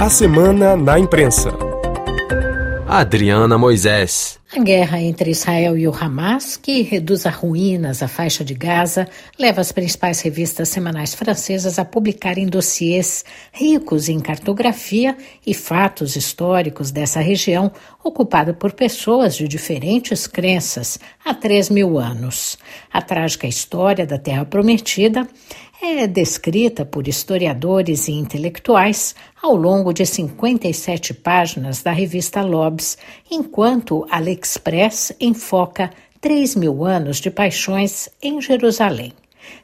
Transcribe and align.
A 0.00 0.08
semana 0.08 0.78
na 0.78 0.98
imprensa. 0.98 1.52
Adriana 2.88 3.58
Moisés. 3.58 4.40
A 4.50 4.58
guerra 4.58 4.98
entre 4.98 5.30
Israel 5.30 5.76
e 5.76 5.86
o 5.86 5.94
Hamas, 5.94 6.56
que 6.56 6.80
reduz 6.80 7.26
a 7.26 7.30
ruínas 7.30 8.02
a 8.02 8.08
faixa 8.08 8.42
de 8.42 8.54
Gaza, 8.54 9.06
leva 9.38 9.60
as 9.60 9.70
principais 9.70 10.22
revistas 10.22 10.70
semanais 10.70 11.14
francesas 11.14 11.78
a 11.78 11.84
publicarem 11.84 12.46
dossiês 12.46 13.26
ricos 13.52 14.08
em 14.08 14.18
cartografia 14.18 15.16
e 15.46 15.52
fatos 15.52 16.16
históricos 16.16 16.90
dessa 16.90 17.20
região, 17.20 17.70
ocupada 18.02 18.54
por 18.54 18.72
pessoas 18.72 19.36
de 19.36 19.46
diferentes 19.46 20.26
crenças 20.26 20.98
há 21.22 21.34
três 21.34 21.68
mil 21.68 21.98
anos. 21.98 22.58
A 22.90 23.02
trágica 23.02 23.46
história 23.46 24.06
da 24.06 24.18
Terra 24.18 24.46
Prometida 24.46 25.28
é 25.82 26.06
descrita 26.06 26.84
por 26.84 27.08
historiadores 27.08 28.06
e 28.06 28.12
intelectuais 28.12 29.14
ao 29.40 29.56
longo 29.56 29.92
de 29.92 30.04
57 30.04 31.14
páginas 31.14 31.82
da 31.82 31.90
revista 31.90 32.42
Lobs, 32.42 32.98
enquanto 33.30 34.06
a 34.10 34.18
L'Express 34.20 35.14
enfoca 35.18 35.90
3 36.20 36.54
mil 36.56 36.84
anos 36.84 37.16
de 37.16 37.30
paixões 37.30 38.10
em 38.22 38.40
Jerusalém. 38.42 39.14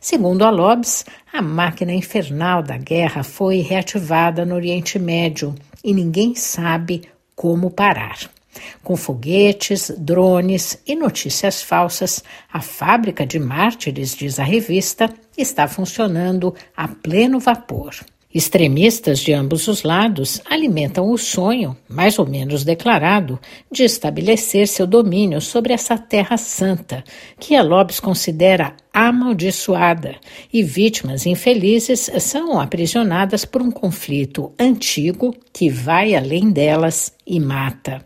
Segundo 0.01 0.43
a 0.43 0.51
Lobs, 0.51 1.05
a 1.31 1.43
máquina 1.43 1.93
infernal 1.93 2.63
da 2.63 2.79
guerra 2.79 3.23
foi 3.23 3.59
reativada 3.59 4.47
no 4.47 4.55
Oriente 4.55 4.99
Médio 4.99 5.55
e 5.85 5.93
ninguém 5.93 6.35
sabe 6.35 7.03
como 7.35 7.71
parar. 7.71 8.36
Com 8.83 8.97
foguetes, 8.97 9.93
drones 9.97 10.79
e 10.87 10.95
notícias 10.95 11.63
falsas, 11.63 12.23
a 12.53 12.61
fábrica 12.61 13.27
de 13.27 13.39
mártires, 13.39 14.15
diz 14.15 14.39
a 14.39 14.45
revista, 14.45 15.13
está 15.37 15.67
funcionando 15.69 16.55
a 16.77 16.89
pleno 16.89 17.39
vapor. 17.39 17.95
Extremistas 18.37 19.21
de 19.21 19.33
ambos 19.33 19.67
os 19.67 19.83
lados 19.83 20.43
alimentam 20.45 21.11
o 21.11 21.17
sonho, 21.17 21.75
mais 21.89 22.19
ou 22.19 22.27
menos 22.27 22.65
declarado, 22.65 23.41
de 23.73 23.83
estabelecer 23.83 24.69
seu 24.69 24.87
domínio 24.87 25.41
sobre 25.41 25.73
essa 25.73 25.97
terra 25.97 26.37
santa, 26.37 27.03
que 27.41 27.57
a 27.57 27.63
Lobes 27.63 27.99
considera 27.99 28.75
amaldiçoada, 28.93 30.17
e 30.53 30.63
vítimas 30.63 31.25
infelizes 31.25 32.11
são 32.19 32.61
aprisionadas 32.61 33.47
por 33.47 33.63
um 33.63 33.71
conflito 33.71 34.53
antigo 34.61 35.35
que 35.51 35.71
vai 35.71 36.15
além 36.15 36.51
delas 36.51 37.15
e 37.27 37.41
mata. 37.41 38.05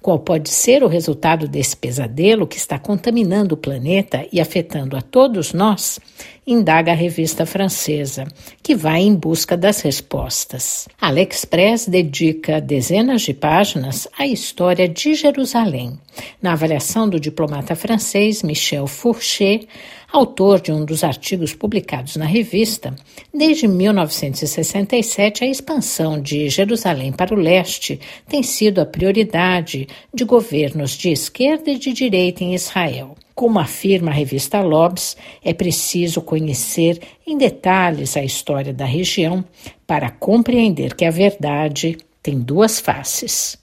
Qual 0.00 0.18
pode 0.18 0.50
ser 0.50 0.82
o 0.82 0.88
resultado 0.88 1.48
desse 1.48 1.76
pesadelo 1.76 2.46
que 2.46 2.56
está 2.56 2.78
contaminando 2.78 3.54
o 3.54 3.58
planeta 3.58 4.26
e 4.32 4.40
afetando 4.40 4.96
a 4.96 5.02
todos 5.02 5.52
nós? 5.52 5.98
Indaga 6.46 6.92
a 6.92 6.94
revista 6.94 7.44
francesa, 7.44 8.24
que 8.62 8.74
vai 8.74 9.00
em 9.00 9.14
busca 9.14 9.56
das 9.56 9.80
respostas. 9.80 10.88
A 11.00 11.10
L'Express 11.10 11.88
dedica 11.88 12.60
dezenas 12.60 13.22
de 13.22 13.34
páginas 13.34 14.06
à 14.16 14.26
história 14.26 14.88
de 14.88 15.14
Jerusalém. 15.14 15.98
Na 16.40 16.52
avaliação 16.52 17.08
do 17.08 17.18
diplomata 17.18 17.74
francês 17.74 18.42
Michel 18.42 18.86
Fourchet, 18.86 19.66
autor 20.12 20.60
de 20.60 20.72
um 20.72 20.84
dos 20.84 21.02
artigos 21.02 21.52
publicados 21.52 22.16
na 22.16 22.24
revista, 22.24 22.94
desde 23.34 23.66
1967 23.66 25.44
a 25.44 25.48
expansão 25.48 26.20
de 26.20 26.48
Jerusalém 26.48 27.12
para 27.12 27.34
o 27.34 27.38
leste 27.38 28.00
tem 28.28 28.42
sido 28.42 28.80
a 28.80 28.86
prioridade 28.86 29.88
de 30.14 30.24
governos 30.24 30.92
de 30.92 31.10
esquerda 31.10 31.70
e 31.70 31.78
de 31.78 31.92
direita 31.92 32.44
em 32.44 32.54
Israel. 32.54 33.16
Como 33.36 33.58
afirma 33.58 34.12
a 34.12 34.14
revista 34.14 34.62
Lobs, 34.62 35.14
é 35.44 35.52
preciso 35.52 36.22
conhecer 36.22 36.98
em 37.26 37.36
detalhes 37.36 38.16
a 38.16 38.24
história 38.24 38.72
da 38.72 38.86
região 38.86 39.44
para 39.86 40.08
compreender 40.10 40.94
que 40.94 41.04
a 41.04 41.10
verdade 41.10 41.98
tem 42.22 42.40
duas 42.40 42.80
faces. 42.80 43.58